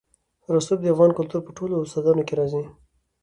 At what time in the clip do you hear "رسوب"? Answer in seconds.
0.55-0.79